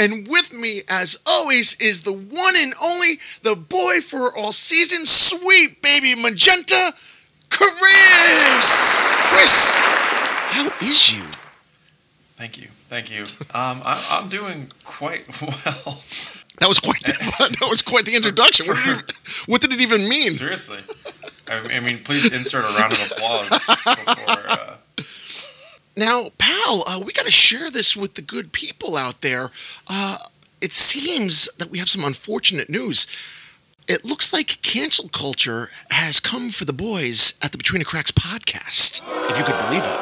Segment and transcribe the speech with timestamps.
[0.00, 5.10] and with me, as always, is the one and only, the boy for all seasons,
[5.10, 6.92] sweet baby magenta,
[7.50, 9.10] Chris.
[9.28, 11.24] Chris, how is you?
[12.36, 13.24] Thank you, thank you.
[13.52, 16.02] Um, I, I'm doing quite well.
[16.60, 17.12] That was quite the,
[17.60, 18.68] that was quite the introduction.
[18.68, 19.12] What did, it,
[19.46, 20.30] what did it even mean?
[20.30, 20.78] Seriously,
[21.46, 24.48] I, I mean, please insert a round of applause before.
[24.48, 24.76] Uh,
[25.96, 29.50] Now, pal, uh, we got to share this with the good people out there.
[29.88, 30.18] Uh,
[30.60, 33.06] it seems that we have some unfortunate news.
[33.88, 38.12] It looks like cancel culture has come for the boys at the Between the Cracks
[38.12, 40.00] podcast, if you could believe it.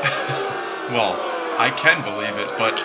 [0.90, 1.14] well,
[1.58, 2.82] I can believe it, but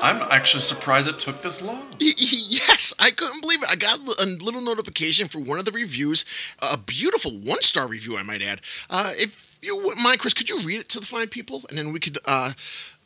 [0.00, 1.86] I'm actually surprised it took this long.
[1.98, 3.70] Yes, I couldn't believe it.
[3.70, 6.24] I got a little notification for one of the reviews,
[6.60, 8.60] a beautiful one star review, I might add.
[8.90, 11.78] Uh, if you wouldn't mind, Chris, could you read it to the fine people, and
[11.78, 12.52] then we could uh,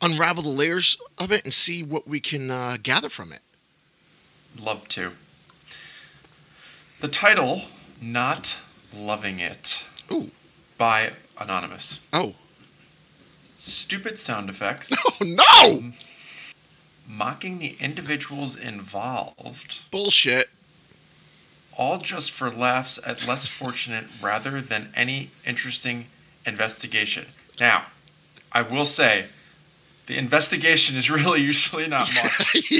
[0.01, 3.41] unravel the layers of it and see what we can uh, gather from it.
[4.61, 5.11] Love to.
[6.99, 7.61] The title,
[8.01, 8.59] Not
[8.95, 10.31] Loving It, Ooh,
[10.77, 12.05] by Anonymous.
[12.11, 12.33] oh,
[13.59, 15.91] Stupid sound effects, oh no!
[17.07, 20.49] mocking the individuals involved, Bullshit.
[21.77, 26.05] all just for laughs at less fortunate rather than any interesting
[26.47, 27.25] investigation.
[27.59, 27.85] Now,
[28.51, 29.27] I will say,
[30.07, 32.71] the investigation is really usually not much.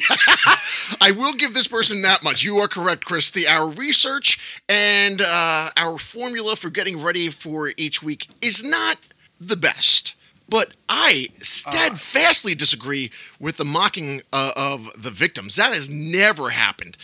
[1.01, 2.43] I will give this person that much.
[2.43, 3.29] You are correct, Chris.
[3.29, 8.97] The our research and uh, our formula for getting ready for each week is not
[9.39, 10.15] the best.
[10.49, 15.57] But I steadfastly disagree with the mocking uh, of the victims.
[15.57, 16.95] That has never happened.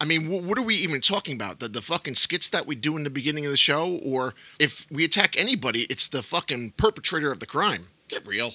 [0.00, 1.58] I mean, wh- what are we even talking about?
[1.58, 3.98] The, the fucking skits that we do in the beginning of the show?
[4.04, 7.88] Or if we attack anybody, it's the fucking perpetrator of the crime.
[8.08, 8.52] Get real.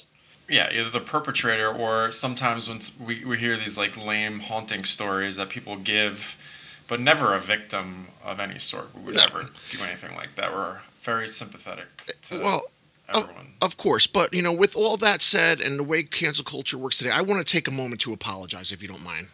[0.50, 5.36] yeah, either the perpetrator or sometimes when we, we hear these like lame haunting stories
[5.36, 6.38] that people give,
[6.88, 8.94] but never a victim of any sort.
[8.96, 9.22] We would No.
[9.26, 10.52] never do anything like that.
[10.54, 12.62] We're very sympathetic eh, to Well,
[13.14, 13.48] everyone.
[13.62, 16.98] Of course, but you know, with all that said and the way cancel culture works
[16.98, 19.28] today, I want to take a moment to apologize if you don't mind.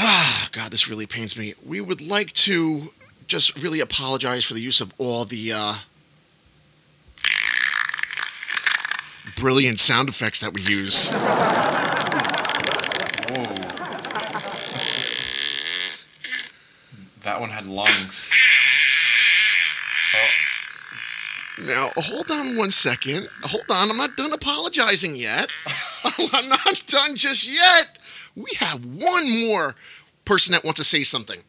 [0.00, 1.54] Ah, God, this really pains me.
[1.66, 2.84] We would like to
[3.26, 5.74] just really apologize for the use of all the uh,
[9.36, 11.10] brilliant sound effects that we use.
[11.10, 11.14] Whoa.
[17.22, 18.32] that one had lungs.
[20.14, 23.28] Oh, Now, hold on one second.
[23.42, 25.50] Hold on, I'm not done apologizing yet.
[26.32, 27.97] I'm not done just yet.
[28.38, 29.74] We have one more
[30.24, 31.40] person that wants to say something.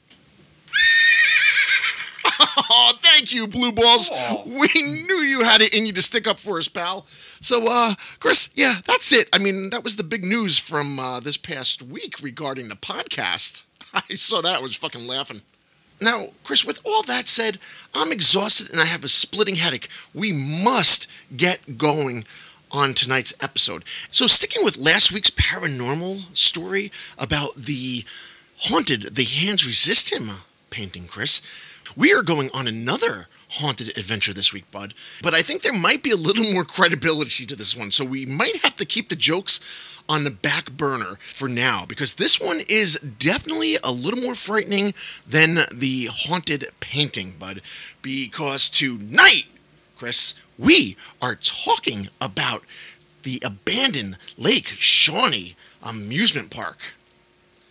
[2.71, 4.09] Oh, thank you, Blue Balls.
[4.45, 7.05] We knew you had it in you to stick up for us, pal.
[7.41, 9.29] So, uh, Chris, yeah, that's it.
[9.31, 13.63] I mean, that was the big news from uh, this past week regarding the podcast.
[13.93, 14.55] I saw that.
[14.55, 15.41] I was fucking laughing.
[16.01, 17.59] Now, Chris, with all that said,
[17.93, 19.89] I'm exhausted and I have a splitting headache.
[20.13, 22.25] We must get going
[22.71, 23.83] on tonight's episode.
[24.11, 28.05] So, sticking with last week's paranormal story about the
[28.57, 30.31] haunted The Hands Resist Him
[30.69, 31.41] painting, Chris,
[31.95, 34.93] we are going on another haunted adventure this week, bud.
[35.23, 38.25] But I think there might be a little more credibility to this one, so we
[38.25, 39.59] might have to keep the jokes
[40.07, 44.93] on the back burner for now because this one is definitely a little more frightening
[45.27, 47.61] than the haunted painting, bud.
[48.01, 49.45] Because tonight,
[49.95, 52.63] Chris, we are talking about
[53.23, 56.93] the abandoned Lake Shawnee amusement park.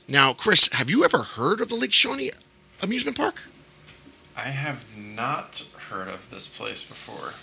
[0.09, 2.31] Now, Chris, have you ever heard of the Lake Shawnee
[2.83, 3.43] amusement park?
[4.37, 7.35] I have not heard of this place before.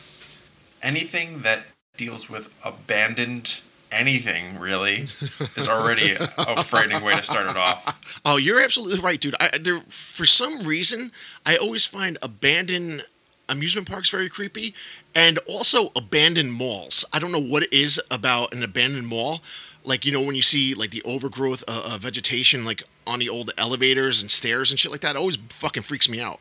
[0.82, 1.66] Anything that
[1.96, 3.62] deals with abandoned
[3.92, 5.08] anything really
[5.56, 8.20] is already a frightening way to start it off.
[8.26, 9.36] Oh, you're absolutely right, dude.
[9.40, 11.12] I, there, for some reason,
[11.46, 13.06] I always find abandoned
[13.48, 14.74] amusement parks very creepy,
[15.14, 17.06] and also abandoned malls.
[17.14, 19.42] I don't know what it is about an abandoned mall.
[19.84, 23.30] Like you know, when you see like the overgrowth of, of vegetation, like on the
[23.30, 26.40] old elevators and stairs and shit like that, always fucking freaks me out.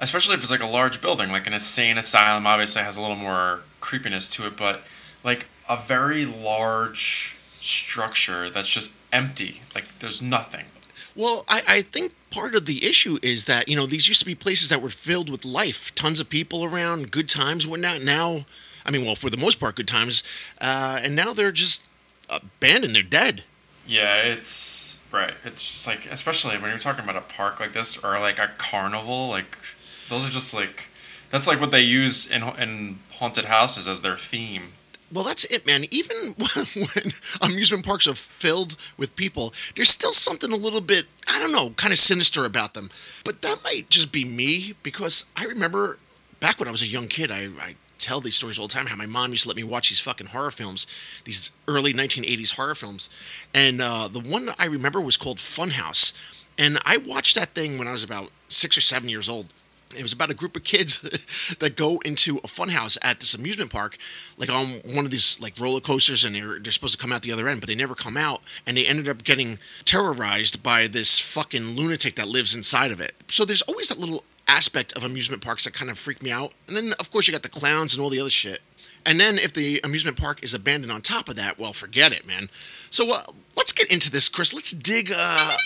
[0.00, 3.16] Especially if it's like a large building, like an insane asylum obviously has a little
[3.16, 4.82] more creepiness to it, but
[5.24, 9.60] like a very large structure that's just empty.
[9.74, 10.66] Like there's nothing.
[11.16, 14.26] Well, I, I think part of the issue is that, you know, these used to
[14.26, 18.02] be places that were filled with life, tons of people around, good times, whatnot.
[18.02, 18.44] Now,
[18.84, 20.22] I mean, well, for the most part, good times.
[20.60, 21.84] Uh, and now they're just
[22.28, 23.44] abandoned, they're dead.
[23.86, 25.32] Yeah, it's Right.
[25.44, 28.50] It's just like, especially when you're talking about a park like this or like a
[28.58, 29.56] carnival, like
[30.08, 30.88] those are just like,
[31.30, 34.72] that's like what they use in in haunted houses as their theme.
[35.12, 35.86] Well, that's it, man.
[35.90, 36.34] Even
[36.74, 41.52] when amusement parks are filled with people, there's still something a little bit, I don't
[41.52, 42.90] know, kind of sinister about them.
[43.24, 45.98] But that might just be me because I remember
[46.40, 48.86] back when I was a young kid, I, I tell these stories all the time
[48.86, 50.86] how my mom used to let me watch these fucking horror films,
[51.24, 53.08] these early 1980s horror films.
[53.52, 56.12] And uh, the one I remember was called Funhouse.
[56.56, 59.46] And I watched that thing when I was about six or seven years old.
[59.96, 61.00] It was about a group of kids
[61.58, 63.96] that go into a funhouse at this amusement park,
[64.36, 67.22] like on one of these like roller coasters, and they're they're supposed to come out
[67.22, 70.86] the other end, but they never come out, and they ended up getting terrorized by
[70.86, 73.14] this fucking lunatic that lives inside of it.
[73.28, 76.52] So there's always that little aspect of amusement parks that kind of freak me out,
[76.66, 78.60] and then of course you got the clowns and all the other shit.
[79.06, 82.26] And then if the amusement park is abandoned on top of that, well, forget it,
[82.26, 82.50] man.
[82.90, 83.22] So uh,
[83.56, 84.52] let's get into this, Chris.
[84.52, 85.10] Let's dig.
[85.16, 85.56] Uh,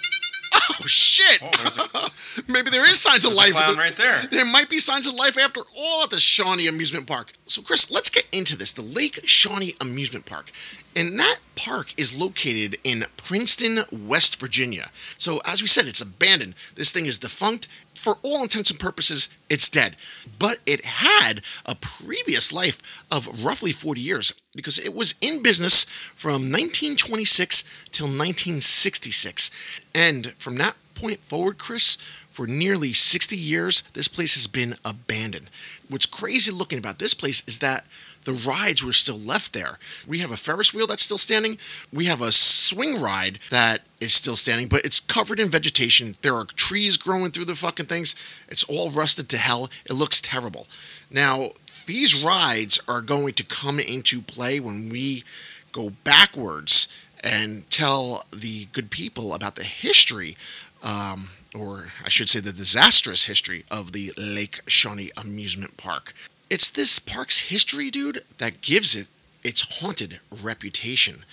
[0.71, 1.41] Oh shit!
[1.43, 2.11] Oh,
[2.47, 3.55] a, Maybe there is signs of life.
[3.55, 4.23] The, right there.
[4.31, 7.33] There might be signs of life after all at the Shawnee Amusement Park.
[7.47, 8.73] So, Chris, let's get into this.
[8.73, 10.53] The Lake Shawnee Amusement Park,
[10.95, 14.91] and that park is located in Princeton, West Virginia.
[15.19, 16.55] So, as we said, it's abandoned.
[16.75, 17.69] This thing is defunct.
[18.03, 19.95] For all intents and purposes, it's dead.
[20.37, 22.83] But it had a previous life
[23.13, 27.63] of roughly 40 years because it was in business from 1926
[27.93, 29.53] till 1966.
[29.95, 31.95] And from that point forward, Chris,
[32.33, 35.49] for nearly 60 years, this place has been abandoned.
[35.89, 37.85] What's crazy looking about this place is that
[38.25, 39.79] the rides were still left there.
[40.07, 41.59] We have a Ferris wheel that's still standing.
[41.93, 46.17] We have a swing ride that is still standing, but it's covered in vegetation.
[46.23, 48.15] There are trees growing through the fucking things.
[48.49, 49.69] It's all rusted to hell.
[49.85, 50.67] It looks terrible.
[51.11, 51.51] Now,
[51.87, 55.25] these rides are going to come into play when we
[55.73, 56.89] go backwards
[57.23, 60.37] and tell the good people about the history,
[60.83, 66.15] um, or I should say the disastrous history of the Lake Shawnee Amusement Park.
[66.53, 69.07] It's this park's history, dude, that gives it
[69.43, 71.25] its haunted reputation.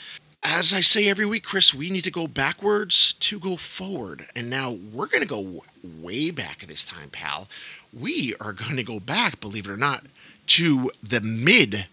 [0.41, 4.27] As I say every week, Chris, we need to go backwards to go forward.
[4.33, 7.49] And now we're going to go way back this time, pal.
[7.91, 10.05] We are going to go back, believe it or not,
[10.47, 11.87] to the mid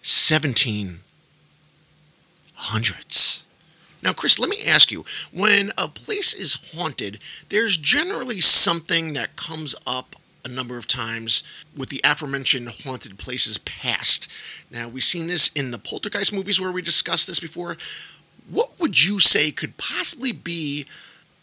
[0.00, 1.00] 17
[2.54, 3.44] hundreds.
[4.02, 7.18] Now, Chris, let me ask you when a place is haunted,
[7.50, 10.16] there's generally something that comes up
[10.48, 11.42] a number of times
[11.76, 14.30] with the aforementioned haunted places past.
[14.70, 17.76] Now, we've seen this in the poltergeist movies where we discussed this before.
[18.50, 20.86] What would you say could possibly be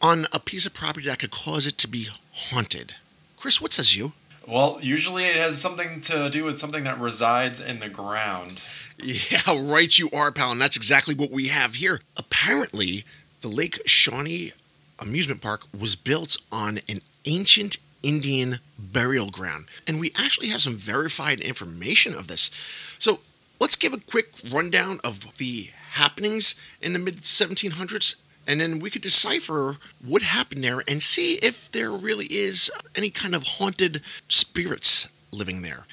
[0.02, 2.96] on a piece of property that could cause it to be haunted?
[3.38, 4.14] Chris, what says you?
[4.48, 8.62] Well, usually it has something to do with something that resides in the ground.
[9.02, 12.02] Yeah, right you are, pal, and that's exactly what we have here.
[12.16, 13.06] Apparently,
[13.42, 14.54] the Lake Shawnee
[15.00, 20.78] amusement park was built on an ancient Indian burial ground, and we actually have some
[20.78, 22.52] verified information of this.
[23.00, 23.20] So,
[23.60, 28.16] let's give a quick rundown of the happenings in the mid 1700s
[28.48, 33.10] and then we could decipher what happened there and see if there really is any
[33.10, 35.86] kind of haunted spirits living there.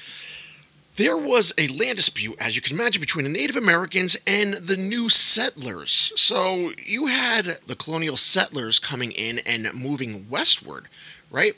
[0.95, 4.77] There was a land dispute, as you can imagine, between the Native Americans and the
[4.77, 6.13] new settlers.
[6.15, 10.87] So you had the colonial settlers coming in and moving westward,
[11.31, 11.55] right?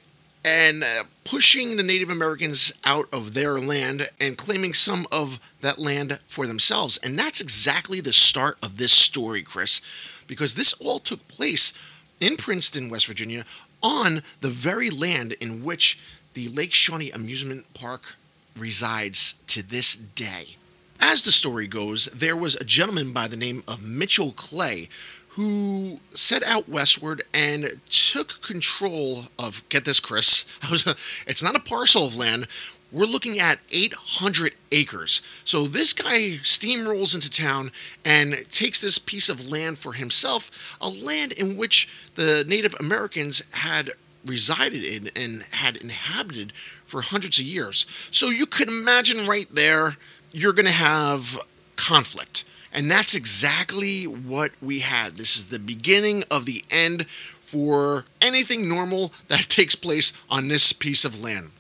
[0.48, 5.80] And uh, pushing the Native Americans out of their land and claiming some of that
[5.80, 6.98] land for themselves.
[6.98, 9.82] And that's exactly the start of this story, Chris,
[10.28, 11.74] because this all took place
[12.22, 13.44] in Princeton, West Virginia,
[13.82, 16.00] on the very land in which
[16.36, 18.16] the Lake Shawnee Amusement Park
[18.56, 20.58] resides to this day.
[21.00, 24.90] As the story goes, there was a gentleman by the name of Mitchell Clay
[25.36, 30.46] who set out westward and took control of, get this, Chris,
[31.28, 32.48] it's not a parcel of land.
[32.90, 35.22] We're looking at 800 acres.
[35.44, 37.72] So this guy steamrolls into town
[38.06, 43.44] and takes this piece of land for himself, a land in which the Native Americans
[43.56, 43.92] had
[44.26, 46.54] resided in and had inhabited
[46.86, 47.86] for hundreds of years.
[48.10, 49.98] So you could imagine right there,
[50.32, 51.42] you're going to have
[51.76, 52.46] conflict.
[52.76, 55.16] And that's exactly what we had.
[55.16, 60.74] This is the beginning of the end for anything normal that takes place on this
[60.74, 61.52] piece of land.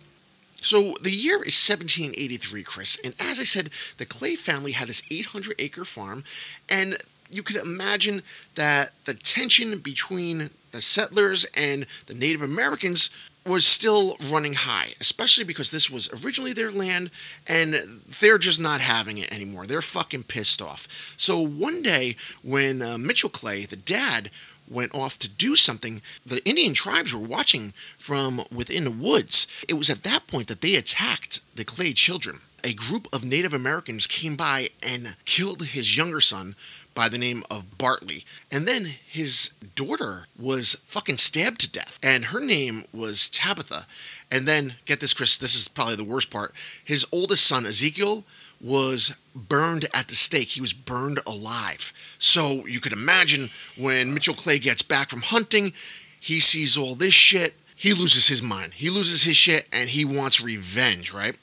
[0.62, 5.04] So the year is 1783, Chris, and as I said, the Clay family had this
[5.10, 6.24] 800 acre farm,
[6.68, 6.98] and
[7.32, 8.24] you could imagine
[8.56, 13.10] that the tension between the settlers and the Native Americans
[13.46, 17.12] was still running high, especially because this was originally their land
[17.46, 19.66] and they're just not having it anymore.
[19.68, 21.14] They're fucking pissed off.
[21.18, 24.32] So one day, when uh, Mitchell Clay, the dad,
[24.68, 26.02] went off to do something.
[26.26, 29.48] The Indian tribes were watching from within the woods.
[29.68, 32.40] It was at that point that they attacked the Clay children.
[32.64, 36.56] A group of Native Americans came by and killed his younger son
[36.96, 38.26] by the name of Bartley.
[38.50, 42.00] And then his daughter was fucking stabbed to death.
[42.02, 43.86] And her name was Tabitha.
[44.32, 46.54] And then, get this, Chris, this is probably the worst part.
[46.84, 48.24] His oldest son, Ezekiel,
[48.60, 50.50] was burned at the stake.
[50.50, 51.94] He was burned alive.
[52.18, 55.74] So you could imagine when Mitchell Clay gets back from hunting,
[56.20, 58.76] he sees all this shit, he loses his mind.
[58.76, 61.36] He loses his shit and he wants revenge, right?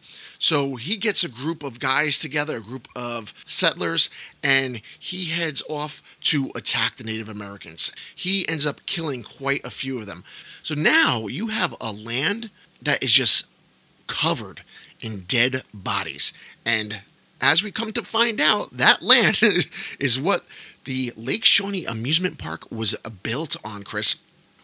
[0.42, 4.10] So he gets a group of guys together, a group of settlers,
[4.42, 7.92] and he heads off to attack the Native Americans.
[8.12, 10.24] He ends up killing quite a few of them.
[10.64, 12.50] So now you have a land
[12.82, 13.46] that is just
[14.08, 14.62] covered
[15.00, 16.32] in dead bodies.
[16.66, 17.02] And
[17.40, 19.38] as we come to find out, that land
[20.00, 20.44] is what
[20.86, 24.20] the Lake Shawnee Amusement Park was built on, Chris,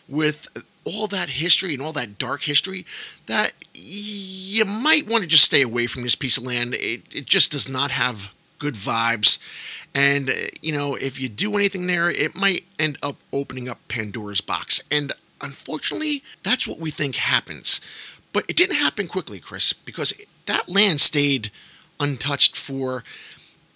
[0.09, 0.49] with
[0.85, 2.87] all that history and all that dark history
[3.27, 6.75] that you might want to just stay away from this piece of land.
[6.75, 9.39] It, it just does not have good vibes.
[9.95, 13.79] And, uh, you know, if you do anything there, it might end up opening up
[13.89, 14.81] Pandora's box.
[14.91, 17.81] And unfortunately, that's what we think happens.
[18.33, 20.15] But it didn't happen quickly, Chris, because
[20.47, 21.51] that land stayed
[22.01, 23.05] untouched for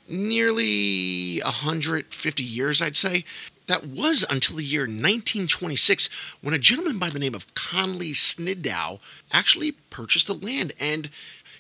[0.09, 3.25] nearly 150 years, I'd say.
[3.67, 6.09] That was until the year 1926
[6.41, 9.01] when a gentleman by the name of Conley Snidow
[9.33, 10.73] actually purchased the land.
[10.81, 11.11] And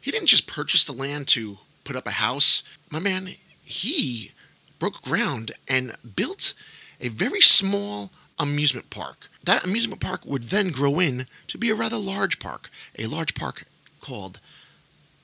[0.00, 2.62] he didn't just purchase the land to put up a house.
[2.90, 4.32] My man, he
[4.78, 6.54] broke ground and built
[7.00, 9.28] a very small amusement park.
[9.44, 12.68] That amusement park would then grow in to be a rather large park,
[12.98, 13.64] a large park
[14.00, 14.40] called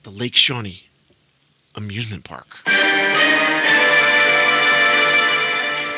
[0.05, 0.85] the Lake Shawnee
[1.75, 2.63] Amusement Park.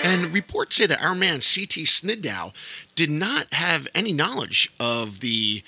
[0.02, 1.84] And reports say that our man C.T.
[1.84, 2.52] Snidow
[2.94, 5.62] did not have any knowledge of the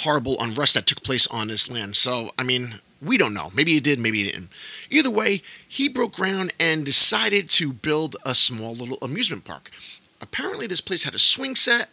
[0.00, 1.96] horrible unrest that took place on this land.
[1.96, 3.50] So, I mean, we don't know.
[3.54, 4.50] Maybe he did, maybe he didn't.
[4.90, 9.70] Either way, he broke ground and decided to build a small little amusement park.
[10.20, 11.88] Apparently, this place had a swing set,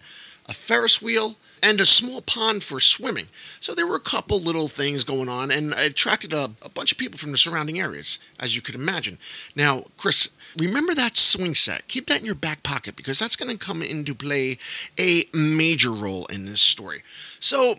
[0.48, 3.28] a Ferris wheel, and a small pond for swimming.
[3.62, 6.92] So there were a couple little things going on, and it attracted a, a bunch
[6.92, 9.18] of people from the surrounding areas, as you could imagine.
[9.56, 11.88] Now, Chris, remember that swing set.
[11.88, 14.58] Keep that in your back pocket because that's going to come into play
[15.00, 17.04] a major role in this story.
[17.40, 17.76] So,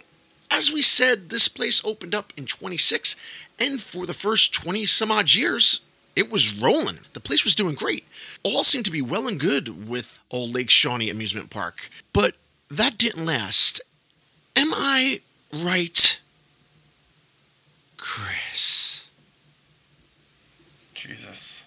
[0.51, 3.17] as we said, this place opened up in 26,
[3.59, 5.81] and for the first 20 some odd years,
[6.17, 7.01] it was rolling.
[7.13, 8.05] The place was doing great.
[8.45, 11.91] All seemed to be well and good with Old Lake Shawnee Amusement Park.
[12.13, 12.37] But
[12.77, 13.81] that didn't last.
[14.57, 15.21] Am I
[15.53, 16.21] right,
[17.97, 19.11] Chris?
[20.95, 21.67] Jesus.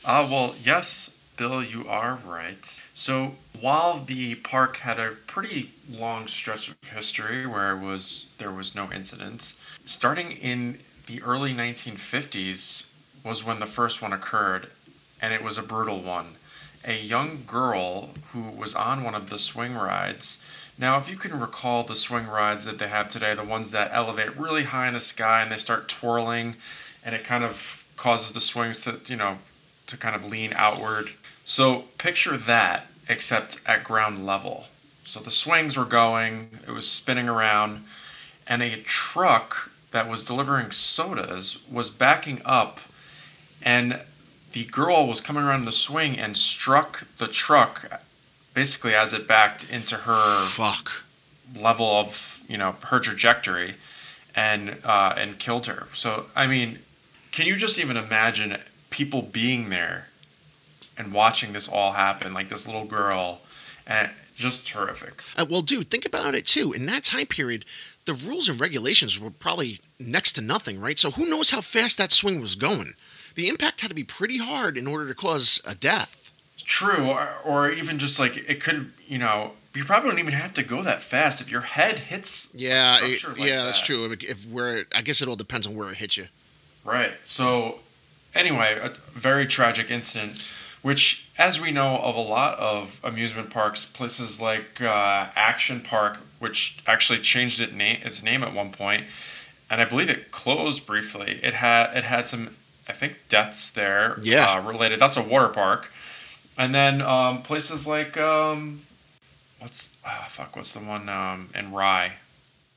[0.04, 2.64] uh, well, yes, Bill, you are right.
[2.92, 8.52] So while the park had a pretty long stretch of history where it was there
[8.52, 12.90] was no incidents, starting in the early 1950s
[13.24, 14.68] was when the first one occurred,
[15.20, 16.36] and it was a brutal one
[16.84, 20.44] a young girl who was on one of the swing rides.
[20.78, 23.90] Now, if you can recall the swing rides that they have today, the ones that
[23.92, 26.56] elevate really high in the sky and they start twirling,
[27.04, 29.38] and it kind of causes the swings to, you know,
[29.86, 31.10] to kind of lean outward.
[31.44, 34.66] So picture that, except at ground level.
[35.02, 37.84] So the swings were going, it was spinning around,
[38.46, 42.80] and a truck that was delivering sodas was backing up
[43.62, 44.00] and
[44.52, 48.02] the girl was coming around the swing and struck the truck
[48.54, 51.04] basically as it backed into her fuck.
[51.58, 53.74] level of you know her trajectory
[54.34, 55.86] and uh, and killed her.
[55.92, 56.78] So i mean
[57.32, 58.56] can you just even imagine
[58.90, 60.08] people being there
[60.98, 63.40] and watching this all happen like this little girl
[63.86, 66.72] and just horrific uh, well dude think about it too.
[66.72, 67.64] In that time period
[68.06, 70.98] the rules and regulations were probably next to nothing right?
[70.98, 72.94] So who knows how fast that swing was going
[73.40, 76.30] the impact had to be pretty hard in order to cause a death.
[76.58, 80.52] True, or, or even just like it could, you know, you probably don't even have
[80.54, 82.54] to go that fast if your head hits.
[82.54, 83.64] Yeah, it, like yeah, that.
[83.64, 84.14] that's true.
[84.20, 86.26] If where I guess it all depends on where it hits you.
[86.84, 87.12] Right.
[87.24, 87.78] So,
[88.34, 90.42] anyway, a very tragic incident,
[90.82, 96.18] which, as we know of a lot of amusement parks, places like uh, Action Park,
[96.40, 99.04] which actually changed its name, its name at one point,
[99.70, 101.40] and I believe it closed briefly.
[101.42, 102.50] It had it had some
[102.90, 104.18] I think deaths there.
[104.20, 104.56] Yeah.
[104.58, 104.98] Uh, related.
[104.98, 105.92] That's a water park.
[106.58, 108.80] And then um, places like um,
[109.60, 112.14] what's oh, fuck what's the one um, in Rye,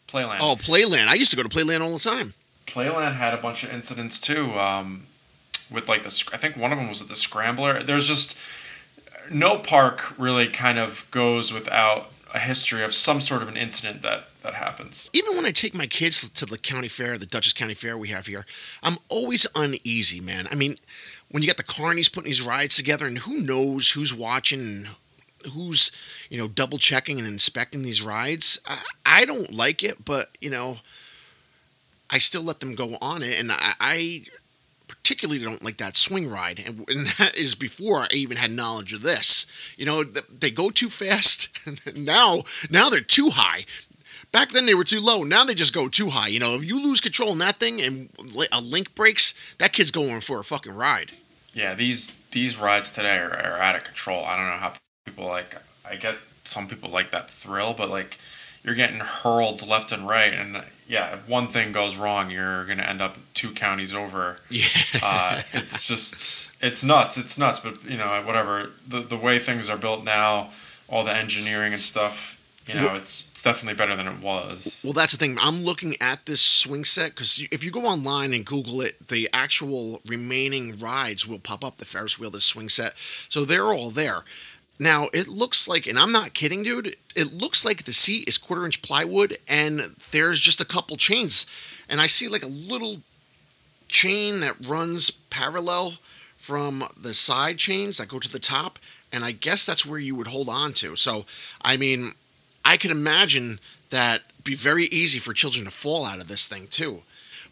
[0.08, 0.38] Playland.
[0.40, 1.08] Oh, Playland!
[1.08, 2.34] I used to go to Playland all the time.
[2.68, 4.52] Playland had a bunch of incidents too.
[4.54, 5.08] Um,
[5.72, 7.82] with like the I think one of them was at the Scrambler.
[7.82, 8.40] There's just
[9.32, 14.02] no park really kind of goes without a history of some sort of an incident
[14.02, 15.10] that that happens.
[15.14, 18.10] Even when I take my kids to the county fair, the Dutchess County Fair we
[18.10, 18.46] have here,
[18.82, 20.48] I'm always uneasy, man.
[20.52, 20.76] I mean,
[21.30, 24.90] when you got the carnies putting these rides together, and who knows who's watching and
[25.52, 25.92] who's
[26.30, 28.60] you know double checking and inspecting these rides.
[28.66, 30.78] I, I don't like it, but you know,
[32.10, 34.24] I still let them go on it, and I, I
[35.04, 38.94] particularly don't like that swing ride, and, and, that is before I even had knowledge
[38.94, 39.46] of this.
[39.78, 41.50] You know, they go too fast.
[41.98, 43.66] now, now they're too high.
[44.32, 45.24] Back then they were too low.
[45.24, 46.30] Now they just go too high.
[46.30, 48.10] You know, if you lose control in that thing and
[48.52, 51.12] a link breaks, that kid's going for a fucking ride.
[51.54, 54.26] Yeah, these these rides today are, are out of control.
[54.26, 54.74] I don't know how
[55.06, 55.56] people like.
[55.88, 58.18] I get some people like that thrill, but like
[58.64, 62.84] you're getting hurled left and right, and yeah, if one thing goes wrong, you're gonna
[62.84, 64.38] end up two counties over.
[64.50, 64.66] Yeah.
[65.02, 67.18] uh, it's just it's nuts.
[67.18, 67.60] It's nuts.
[67.60, 70.50] But you know, whatever the the way things are built now,
[70.88, 72.40] all the engineering and stuff.
[72.68, 74.80] You know, well, it's it's definitely better than it was.
[74.86, 75.38] Well, that's the thing.
[75.42, 79.30] I'm looking at this swing set because if you go online and Google it, the
[79.34, 81.78] actual remaining rides will pop up.
[81.78, 82.94] The Ferris wheel, the swing set,
[83.28, 84.24] so they're all there.
[84.80, 86.96] Now it looks like, and I'm not kidding, dude.
[87.16, 91.46] It looks like the seat is quarter inch plywood, and there's just a couple chains,
[91.88, 93.02] and I see like a little
[93.88, 95.94] chain that runs parallel
[96.38, 98.80] from the side chains that go to the top,
[99.12, 100.96] and I guess that's where you would hold on to.
[100.96, 101.26] So,
[101.62, 102.14] I mean,
[102.66, 103.60] I could imagine
[103.92, 107.04] that be very easy for children to fall out of this thing too.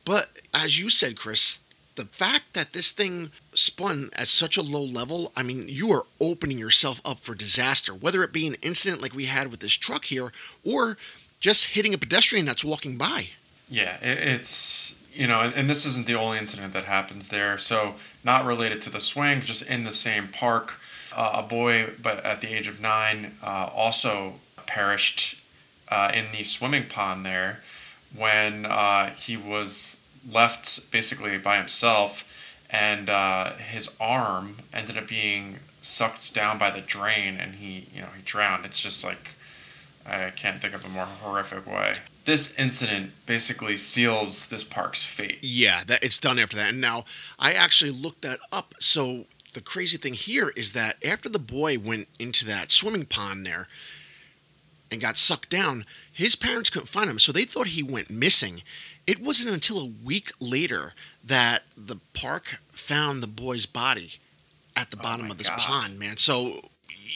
[0.03, 1.63] But as you said, Chris,
[1.95, 6.05] the fact that this thing spun at such a low level, I mean, you are
[6.19, 9.73] opening yourself up for disaster, whether it be an incident like we had with this
[9.73, 10.31] truck here
[10.63, 10.97] or
[11.39, 13.29] just hitting a pedestrian that's walking by.
[13.69, 17.57] Yeah, it's, you know, and this isn't the only incident that happens there.
[17.57, 20.79] So, not related to the swing, just in the same park.
[21.13, 24.35] Uh, a boy, but at the age of nine, uh, also
[24.65, 25.41] perished
[25.89, 27.61] uh, in the swimming pond there
[28.15, 32.27] when uh, he was left basically by himself,
[32.71, 38.01] and uh, his arm ended up being sucked down by the drain, and he you
[38.01, 38.65] know he drowned.
[38.65, 39.35] It's just like
[40.05, 41.95] I can't think of a more horrific way.
[42.23, 45.39] This incident basically seals this park's fate.
[45.41, 46.69] Yeah, that it's done after that.
[46.69, 47.05] And now
[47.39, 48.75] I actually looked that up.
[48.79, 53.45] So the crazy thing here is that after the boy went into that swimming pond
[53.45, 53.67] there
[54.91, 58.61] and got sucked down, his parents couldn't find him, so they thought he went missing.
[59.07, 64.13] It wasn't until a week later that the park found the boy's body
[64.75, 65.59] at the oh bottom of this God.
[65.59, 66.17] pond, man.
[66.17, 66.61] So,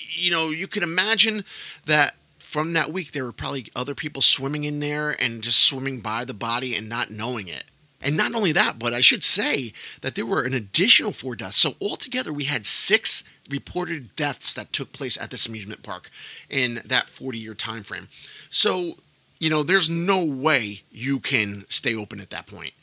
[0.09, 1.43] you know, you can imagine
[1.85, 5.99] that from that week there were probably other people swimming in there and just swimming
[5.99, 7.65] by the body and not knowing it.
[8.01, 11.57] And not only that, but I should say that there were an additional four deaths.
[11.57, 16.09] So altogether, we had six reported deaths that took place at this amusement park
[16.49, 18.07] in that 40 year time frame.
[18.49, 18.97] So
[19.45, 22.73] you know, there's no way you can stay open at that point.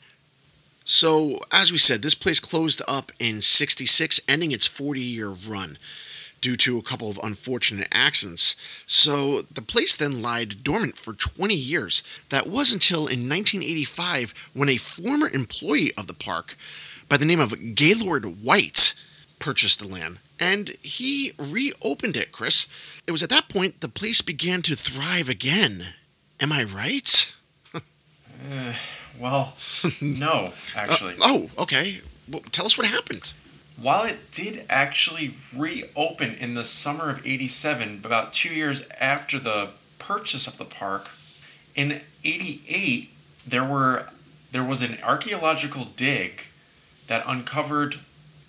[0.85, 5.77] So, as we said, this place closed up in 66, ending its 40 year run
[6.39, 8.55] due to a couple of unfortunate accidents.
[8.87, 12.01] So, the place then lied dormant for 20 years.
[12.29, 16.55] That was until in 1985 when a former employee of the park
[17.09, 18.93] by the name of Gaylord White
[19.37, 20.19] purchased the land.
[20.39, 22.69] And he reopened it, Chris.
[23.05, 25.87] It was at that point the place began to thrive again
[26.39, 27.33] Am I right?
[27.73, 28.73] uh,
[29.19, 29.53] well,
[30.01, 31.13] no, actually.
[31.15, 32.01] Uh, oh, okay.
[32.29, 33.33] Well, tell us what happened.
[33.81, 39.69] While it did actually reopen in the summer of 87, about two years after the
[39.99, 41.09] purchase of the park,
[41.75, 43.09] in 88,
[43.47, 44.07] there were
[44.51, 46.43] there was an archaeological dig
[47.07, 47.95] that uncovered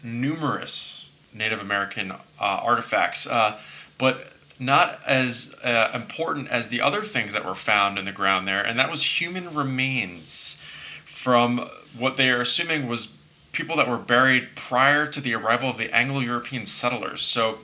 [0.03, 3.27] numerous Native American uh, artifacts.
[3.27, 3.59] Uh,
[3.99, 8.47] but not as uh, important as the other things that were found in the ground
[8.47, 10.61] there, and that was human remains
[11.05, 13.17] from what they are assuming was
[13.53, 17.23] people that were buried prior to the arrival of the Anglo European settlers.
[17.23, 17.61] So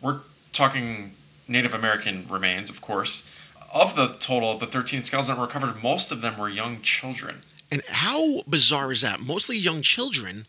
[0.00, 0.20] we're
[0.52, 1.12] talking
[1.46, 3.26] Native American remains, of course.
[3.72, 6.80] Of the total of the 13 skeletons that were recovered, most of them were young
[6.80, 7.42] children.
[7.70, 9.20] And how bizarre is that?
[9.20, 10.46] Mostly young children,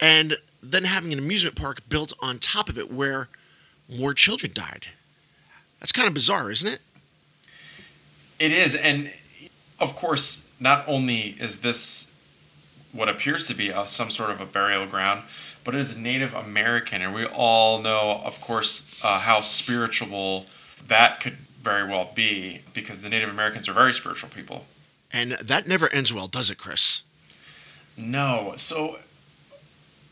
[0.00, 3.28] and then having an amusement park built on top of it where
[3.88, 4.86] more children died.
[5.80, 6.80] That's kind of bizarre, isn't it?
[8.38, 8.74] It is.
[8.74, 9.10] And
[9.78, 12.14] of course, not only is this
[12.92, 15.22] what appears to be a, some sort of a burial ground,
[15.64, 17.02] but it is Native American.
[17.02, 20.46] And we all know, of course, uh, how spiritual
[20.86, 24.64] that could very well be because the Native Americans are very spiritual people.
[25.12, 27.02] And that never ends well, does it, Chris?
[27.96, 28.52] No.
[28.56, 28.96] So,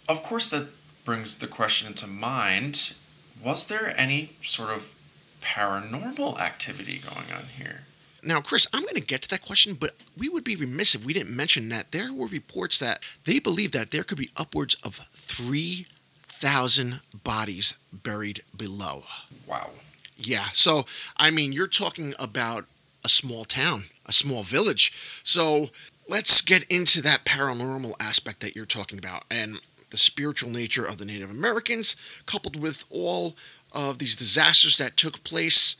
[0.08, 0.68] of course, that
[1.04, 2.94] brings the question into mind
[3.42, 4.96] was there any sort of
[5.44, 7.82] paranormal activity going on here?
[8.22, 11.04] Now, Chris, I'm going to get to that question, but we would be remiss if
[11.04, 14.76] we didn't mention that there were reports that they believe that there could be upwards
[14.82, 19.04] of 3,000 bodies buried below.
[19.46, 19.70] Wow.
[20.16, 22.64] Yeah, so I mean, you're talking about
[23.04, 25.20] a small town, a small village.
[25.22, 25.70] So
[26.08, 30.98] let's get into that paranormal aspect that you're talking about and the spiritual nature of
[30.98, 31.94] the Native Americans,
[32.26, 33.36] coupled with all
[33.74, 35.76] of these disasters that took place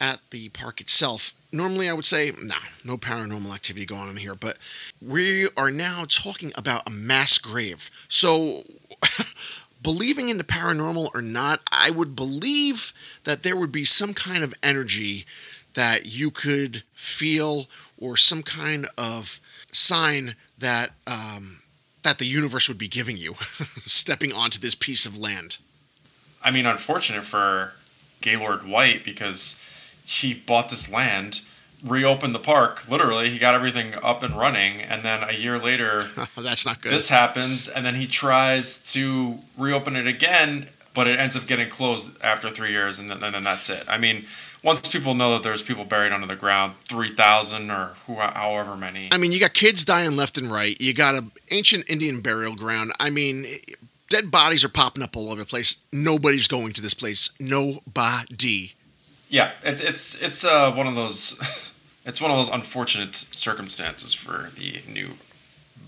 [0.00, 1.32] at the park itself.
[1.52, 4.58] Normally, I would say, nah, no paranormal activity going on here, but
[5.00, 7.90] we are now talking about a mass grave.
[8.08, 8.64] So,
[9.82, 14.42] believing in the paranormal or not, I would believe that there would be some kind
[14.42, 15.26] of energy
[15.74, 17.66] that you could feel
[17.98, 21.60] or some kind of sign that um,
[22.02, 23.34] that the universe would be giving you
[23.86, 25.58] stepping onto this piece of land.
[26.44, 27.72] I mean, unfortunate for
[28.20, 29.60] Gaylord White because
[30.04, 31.40] he bought this land,
[31.82, 32.88] reopened the park.
[32.88, 36.04] Literally, he got everything up and running, and then a year later,
[36.36, 36.92] that's not good.
[36.92, 41.70] This happens, and then he tries to reopen it again, but it ends up getting
[41.70, 43.84] closed after three years, and then, and then that's it.
[43.88, 44.26] I mean,
[44.62, 48.76] once people know that there's people buried under the ground, three thousand or who, however
[48.76, 49.08] many.
[49.12, 50.78] I mean, you got kids dying left and right.
[50.80, 52.92] You got an ancient Indian burial ground.
[52.98, 53.46] I mean,
[54.08, 55.82] dead bodies are popping up all over the place.
[55.92, 57.30] Nobody's going to this place.
[57.38, 58.74] Nobody.
[59.28, 61.40] Yeah, it, it's it's uh, one of those
[62.04, 65.12] it's one of those unfortunate circumstances for the new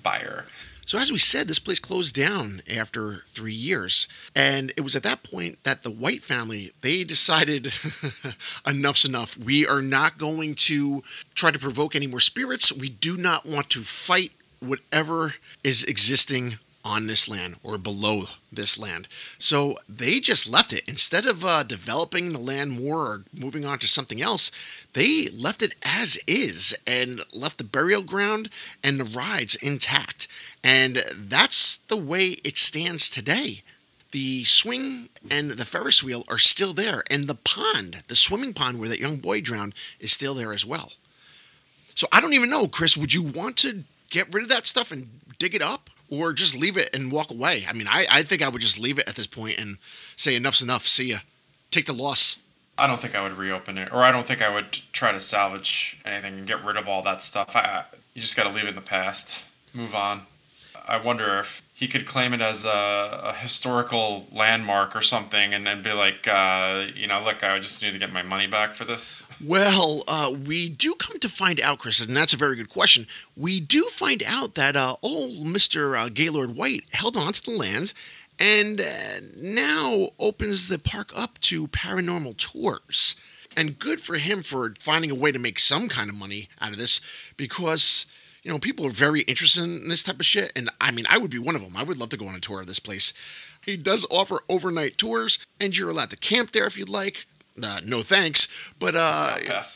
[0.03, 0.47] buyer.
[0.87, 4.07] So, as we said, this place closed down after three years.
[4.37, 7.73] And it was at that point that the White family, they decided
[8.67, 9.37] enough's enough.
[9.37, 11.03] We are not going to
[11.35, 12.73] try to provoke any more spirits.
[12.73, 18.23] We do not want to fight whatever is existing on this land or below
[18.53, 19.09] this land.
[19.39, 20.89] So they just left it.
[20.89, 24.53] Instead of uh, developing the land more or moving on to something else,
[24.93, 28.51] they left it as is and left the burial ground
[28.85, 30.29] and the rides intact.
[30.63, 33.63] And that's the way it stands today.
[34.13, 38.79] The swing and the Ferris wheel are still there, and the pond, the swimming pond
[38.79, 40.93] where that young boy drowned, is still there as well.
[41.97, 44.93] So I don't even know, Chris, would you want to get rid of that stuff
[44.93, 45.91] and dig it up?
[46.11, 47.67] Or just leave it and walk away.
[47.69, 49.79] I mean, I, I think I would just leave it at this point and
[50.17, 50.87] say enough's enough.
[50.87, 51.19] See ya.
[51.71, 52.41] Take the loss.
[52.79, 55.21] I don't think I would reopen it, or I don't think I would try to
[55.21, 57.57] salvage anything and get rid of all that stuff.
[57.57, 60.23] I, you just got to leave it in the past, move on.
[60.87, 65.67] I wonder if he could claim it as a, a historical landmark or something, and
[65.67, 68.75] then be like, uh, you know, look, I just need to get my money back
[68.75, 69.23] for this.
[69.45, 73.07] Well, uh, we do come to find out, Chris, and that's a very good question.
[73.37, 75.95] We do find out that uh, old Mr.
[75.95, 77.93] Uh, Gaylord White held on to the land
[78.39, 83.17] and uh, now opens the park up to paranormal tours.
[83.55, 86.73] And good for him for finding a way to make some kind of money out
[86.73, 87.03] of this
[87.37, 88.07] because,
[88.47, 90.53] you know, people are very interested in this type of shit.
[90.55, 91.77] And I mean, I would be one of them.
[91.77, 93.13] I would love to go on a tour of this place.
[93.65, 97.27] He does offer overnight tours, and you're allowed to camp there if you'd like.
[97.61, 98.47] Uh, no thanks.
[98.79, 99.35] But uh,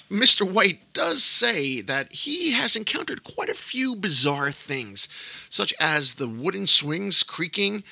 [0.09, 0.49] Mr.
[0.49, 5.09] White does say that he has encountered quite a few bizarre things,
[5.51, 7.83] such as the wooden swings creaking.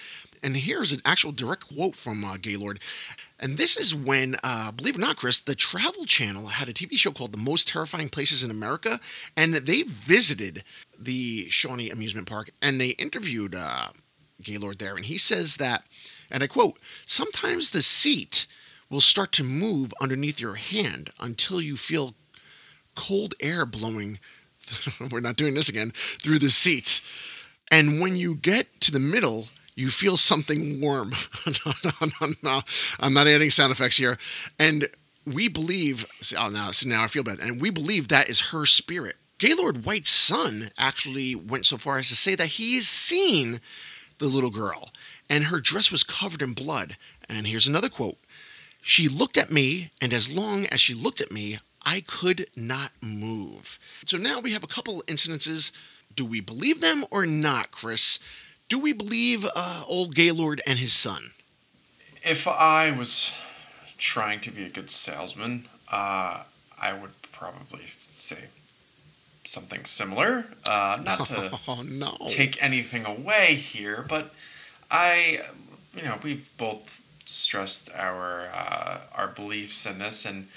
[0.44, 2.78] And here's an actual direct quote from uh, Gaylord.
[3.40, 6.72] And this is when, uh, believe it or not, Chris, the Travel Channel had a
[6.72, 9.00] TV show called The Most Terrifying Places in America.
[9.36, 10.64] And they visited
[10.98, 13.88] the Shawnee Amusement Park and they interviewed uh,
[14.42, 14.96] Gaylord there.
[14.96, 15.84] And he says that,
[16.30, 18.46] and I quote, sometimes the seat
[18.90, 22.14] will start to move underneath your hand until you feel
[22.94, 24.18] cold air blowing.
[25.10, 27.00] we're not doing this again through the seat.
[27.70, 29.48] And when you get to the middle,
[29.78, 31.12] you feel something warm.
[31.46, 32.62] no, no, no, no,
[32.98, 34.18] I'm not adding sound effects here.
[34.58, 34.88] And
[35.24, 37.38] we believe, oh, now, so now I feel bad.
[37.38, 39.16] And we believe that is her spirit.
[39.38, 43.60] Gaylord White's son actually went so far as to say that he has seen
[44.18, 44.90] the little girl,
[45.30, 46.96] and her dress was covered in blood.
[47.28, 48.18] And here's another quote
[48.82, 52.90] she looked at me, and as long as she looked at me, I could not
[53.00, 53.78] move.
[54.06, 55.70] So now we have a couple of incidences.
[56.16, 58.18] Do we believe them or not, Chris?
[58.68, 61.30] Do we believe uh, old Gaylord and his son?
[62.22, 63.34] If I was
[63.96, 66.42] trying to be a good salesman, uh,
[66.80, 68.48] I would probably say
[69.44, 70.44] something similar.
[70.68, 72.16] Uh, not to oh, no.
[72.26, 74.34] take anything away here, but
[74.90, 75.40] I,
[75.96, 80.48] you know, we've both stressed our uh, our beliefs in this, and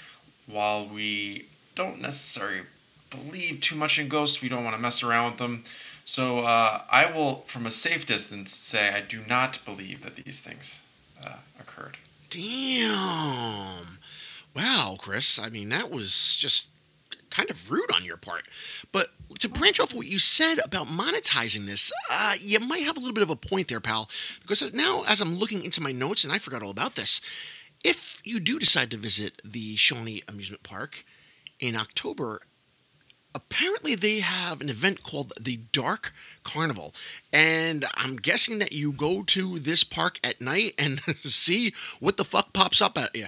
[0.46, 2.62] while we don't necessarily
[3.10, 5.64] believe too much in ghosts, we don't want to mess around with them.
[6.04, 10.40] So uh, I will, from a safe distance, say I do not believe that these
[10.40, 10.84] things
[11.24, 11.96] uh, occurred.
[12.30, 13.98] Damn.
[14.54, 15.38] Wow, Chris.
[15.38, 16.68] I mean, that was just
[17.30, 18.44] kind of rude on your part.
[18.92, 23.00] But to branch off what you said about monetizing this, uh, you might have a
[23.00, 24.08] little bit of a point there, pal.
[24.40, 27.20] Because now, as I'm looking into my notes, and I forgot all about this,
[27.82, 31.04] if you do decide to visit the Shawnee Amusement Park
[31.58, 32.42] in October,
[33.34, 36.94] apparently they have an event called the Dark Carnival.
[37.32, 42.24] And I'm guessing that you go to this park at night and see what the
[42.24, 43.26] fuck pops up at you.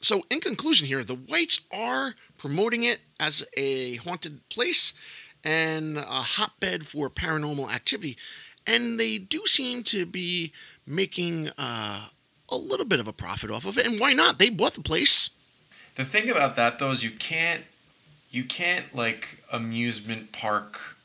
[0.00, 4.92] So, in conclusion, here, the Whites are promoting it as a haunted place
[5.42, 8.18] and a hotbed for paranormal activity.
[8.66, 10.52] And they do seem to be
[10.86, 12.08] making uh,
[12.48, 13.86] a little bit of a profit off of it.
[13.86, 14.38] And why not?
[14.38, 15.30] They bought the place.
[15.94, 17.64] The thing about that though is you can't
[18.36, 19.22] you can't like
[19.52, 20.96] amusement park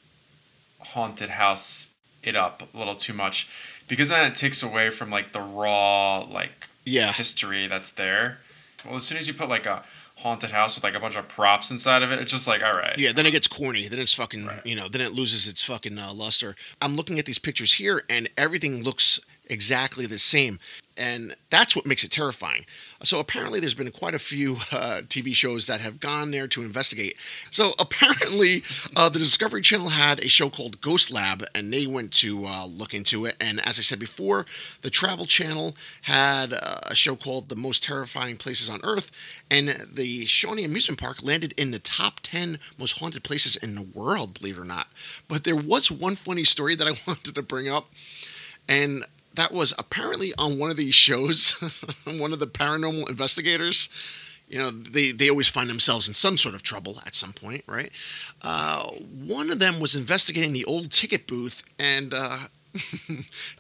[0.80, 5.32] haunted house it up a little too much because then it takes away from like
[5.32, 7.12] the raw like Yeah.
[7.14, 8.40] history that's there.
[8.86, 9.84] Well, as soon as you put like a
[10.18, 12.74] haunted house with like a bunch of props inside of it, it's just like all
[12.74, 12.98] right.
[12.98, 13.88] Yeah, then it gets corny.
[13.88, 14.66] Then it's fucking, Right.
[14.66, 16.56] you know, then it loses its fucking uh, luster.
[16.82, 19.20] I'm looking at these pictures here, and everything looks
[19.52, 20.60] exactly the same.
[20.98, 22.66] And that's what makes it terrifying.
[23.04, 26.62] So apparently, there's been quite a few uh, TV shows that have gone there to
[26.62, 27.16] investigate.
[27.50, 28.64] So apparently,
[28.96, 32.66] uh, the Discovery Channel had a show called Ghost Lab, and they went to uh,
[32.66, 33.36] look into it.
[33.40, 34.46] And as I said before,
[34.82, 39.12] the Travel Channel had uh, a show called The Most Terrifying Places on Earth,
[39.50, 43.82] and the Shawnee Amusement Park landed in the top 10 most haunted places in the
[43.82, 44.88] world, believe it or not.
[45.28, 47.90] But there was one funny story that I wanted to bring up,
[48.68, 49.04] and
[49.36, 51.54] that was apparently on one of these shows,
[52.06, 53.90] one of the paranormal investigators.
[54.48, 57.64] You know, they, they always find themselves in some sort of trouble at some point,
[57.68, 57.90] right?
[58.42, 62.48] Uh, one of them was investigating the old ticket booth, and uh,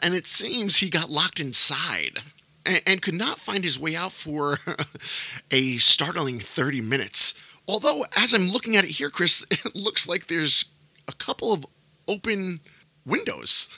[0.02, 2.20] and it seems he got locked inside
[2.66, 4.58] and, and could not find his way out for
[5.52, 7.42] a startling 30 minutes.
[7.68, 10.66] Although, as I'm looking at it here, Chris, it looks like there's
[11.08, 11.66] a couple of
[12.08, 12.60] open
[13.06, 13.70] windows.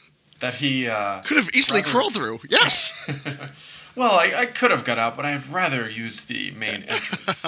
[0.43, 2.39] That he uh Could have easily Rather- crawled through.
[2.49, 2.91] Yes.
[3.95, 7.45] well, I, I could have got out, but I'd rather use the main entrance.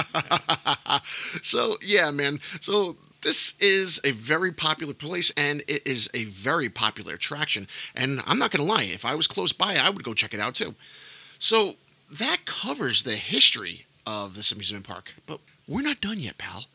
[1.41, 2.39] so, yeah, man.
[2.61, 7.67] So, this is a very popular place and it is a very popular attraction.
[7.95, 10.33] And I'm not going to lie, if I was close by, I would go check
[10.33, 10.75] it out too.
[11.37, 11.73] So,
[12.09, 15.15] that covers the history of this amusement park.
[15.25, 16.65] But we're not done yet, pal,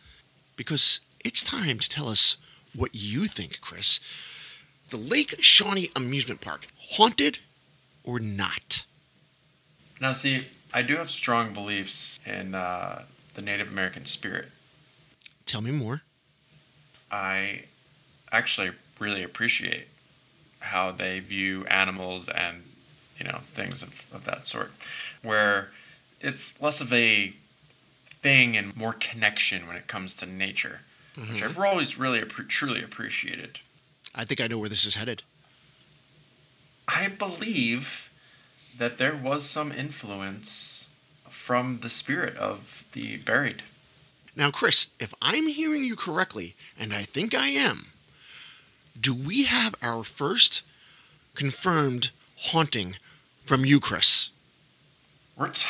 [0.56, 2.36] because it's time to tell us
[2.76, 4.00] what you think, Chris.
[4.90, 7.38] The Lake Shawnee Amusement Park, haunted
[8.02, 8.84] or not?
[10.00, 14.48] Now, see, I do have strong beliefs in uh, the Native American spirit.
[15.46, 16.02] Tell me more.
[17.10, 17.62] I
[18.32, 19.88] actually really appreciate
[20.60, 22.62] how they view animals and
[23.18, 24.72] you know things of, of that sort,
[25.22, 25.70] where
[26.20, 27.32] it's less of a
[28.06, 30.80] thing and more connection when it comes to nature,
[31.16, 33.60] which I've always really truly appreciated.
[34.14, 35.22] I think I know where this is headed.
[36.88, 38.10] I believe
[38.76, 40.88] that there was some influence
[41.28, 43.62] from the spirit of the buried.
[44.34, 47.88] Now, Chris, if I'm hearing you correctly, and I think I am,
[49.00, 50.62] do we have our first
[51.34, 52.96] confirmed haunting
[53.44, 54.30] from you, Chris?
[55.36, 55.68] We're t-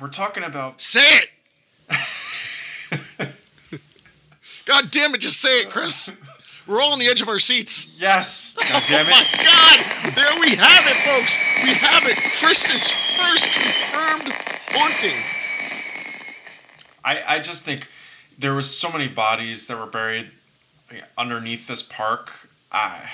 [0.00, 1.28] we're talking about Say it!
[4.64, 6.10] God damn it, just say it, Chris.
[6.66, 8.00] We're all on the edge of our seats.
[8.00, 9.12] yes, God damn it.
[9.12, 9.44] Oh my.
[9.44, 10.14] God!
[10.14, 11.36] There we have it, folks.
[11.62, 12.16] We have it.
[12.40, 14.32] Chris's first confirmed
[14.70, 15.16] haunting.
[17.04, 17.88] I, I just think
[18.38, 20.30] there was so many bodies that were buried
[21.18, 22.48] underneath this park.
[22.72, 23.10] I,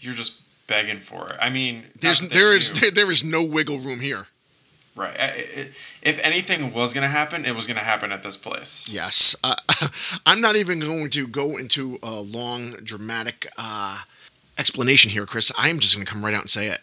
[0.00, 1.36] you're just begging for it.
[1.40, 2.90] I mean, There's there is knew.
[2.90, 4.26] there is no wiggle room here.
[5.00, 5.16] Right.
[6.02, 8.92] If anything was gonna happen, it was gonna happen at this place.
[8.92, 9.56] Yes, uh,
[10.26, 14.00] I'm not even going to go into a long dramatic uh,
[14.58, 15.50] explanation here, Chris.
[15.56, 16.80] I'm just going to come right out and say it.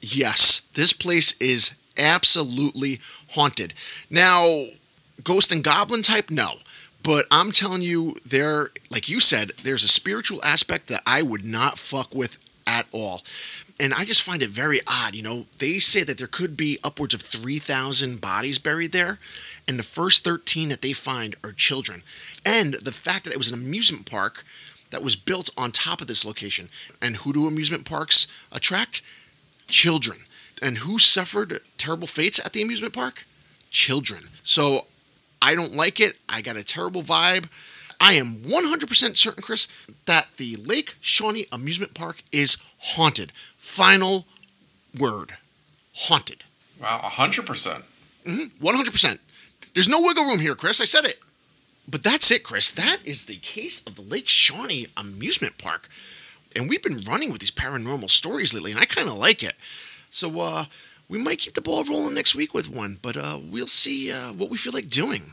[0.00, 3.74] Yes, this place is absolutely haunted.
[4.08, 4.66] Now,
[5.24, 6.58] ghost and goblin type, no.
[7.02, 11.44] But I'm telling you, there, like you said, there's a spiritual aspect that I would
[11.44, 13.22] not fuck with at all.
[13.80, 15.14] And I just find it very odd.
[15.14, 19.18] You know, they say that there could be upwards of 3,000 bodies buried there,
[19.68, 22.02] and the first 13 that they find are children.
[22.44, 24.44] And the fact that it was an amusement park
[24.90, 26.68] that was built on top of this location.
[27.00, 29.02] And who do amusement parks attract?
[29.68, 30.20] Children.
[30.62, 33.24] And who suffered terrible fates at the amusement park?
[33.70, 34.28] Children.
[34.42, 34.86] So
[35.40, 36.16] I don't like it.
[36.28, 37.48] I got a terrible vibe.
[38.00, 39.66] I am 100% certain, Chris,
[40.06, 43.32] that the Lake Shawnee Amusement Park is haunted.
[43.68, 44.24] Final
[44.98, 45.36] word
[45.94, 46.42] haunted.
[46.80, 47.84] Wow, hundred percent.
[48.26, 49.18] 100%.
[49.74, 50.80] There's no wiggle room here, Chris.
[50.80, 51.20] I said it.
[51.86, 52.70] But that's it, Chris.
[52.72, 55.88] That is the case of the Lake Shawnee Amusement Park.
[56.56, 59.54] And we've been running with these paranormal stories lately, and I kind of like it.
[60.10, 60.64] So uh,
[61.08, 64.32] we might keep the ball rolling next week with one, but uh, we'll see uh,
[64.32, 65.32] what we feel like doing.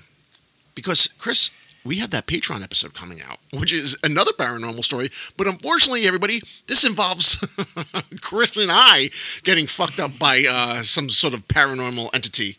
[0.75, 1.49] Because, Chris,
[1.85, 5.11] we have that Patreon episode coming out, which is another paranormal story.
[5.37, 7.35] But unfortunately, everybody, this involves
[8.21, 9.11] Chris and I
[9.43, 12.57] getting fucked up by uh, some sort of paranormal entity.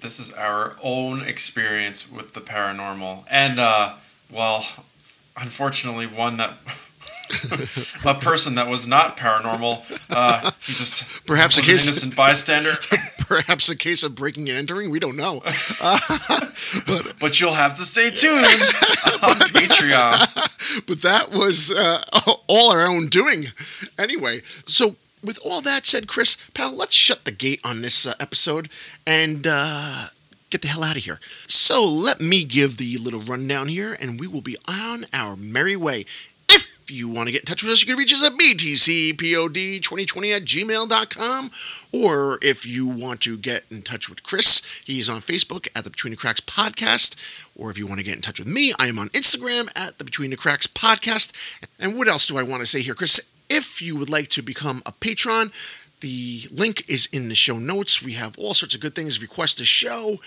[0.00, 3.24] This is our own experience with the paranormal.
[3.30, 3.96] And, uh,
[4.32, 4.64] well,
[5.36, 6.56] unfortunately, one that.
[8.04, 12.74] a person that was not paranormal, uh, just perhaps a case innocent bystander.
[13.20, 14.90] perhaps a case of breaking and entering.
[14.90, 15.42] We don't know.
[15.80, 15.98] Uh,
[16.86, 18.44] but but you'll have to stay tuned
[19.22, 20.86] on Patreon.
[20.86, 22.02] but that was uh,
[22.48, 23.46] all our own doing.
[23.98, 28.14] Anyway, so with all that said, Chris, pal, let's shut the gate on this uh,
[28.18, 28.68] episode
[29.06, 30.06] and uh,
[30.50, 31.20] get the hell out of here.
[31.46, 35.76] So let me give the little rundown here, and we will be on our merry
[35.76, 36.06] way.
[36.90, 40.44] You want to get in touch with us, you can reach us at btcpod2020 at
[40.44, 41.50] gmail.com.
[41.92, 45.90] Or if you want to get in touch with Chris, he's on Facebook at the
[45.90, 47.44] Between the Cracks Podcast.
[47.56, 49.98] Or if you want to get in touch with me, I am on Instagram at
[49.98, 51.32] the Between the Cracks Podcast.
[51.78, 53.28] And what else do I want to say here, Chris?
[53.48, 55.50] If you would like to become a patron,
[56.00, 58.02] the link is in the show notes.
[58.02, 59.20] We have all sorts of good things.
[59.20, 60.18] Request a show,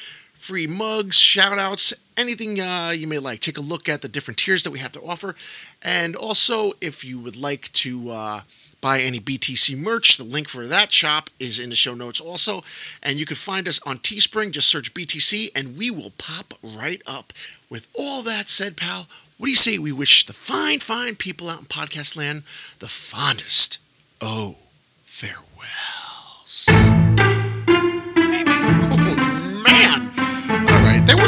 [0.44, 3.40] free mugs, shout outs, anything uh, you may like.
[3.40, 5.36] Take a look at the different tiers that we have to offer.
[5.82, 8.42] And also, if you would like to uh,
[8.82, 12.62] buy any BTC merch, the link for that shop is in the show notes also.
[13.02, 14.52] And you can find us on Teespring.
[14.52, 17.32] Just search BTC and we will pop right up.
[17.70, 21.48] With all that said, pal, what do you say we wish the fine, fine people
[21.48, 22.44] out in podcast land
[22.80, 23.78] the fondest,
[24.20, 24.58] oh,
[25.06, 26.68] farewells?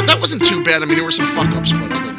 [0.06, 0.82] That, wasn't too bad.
[0.82, 2.15] I mean, there were some fuck ups, but other than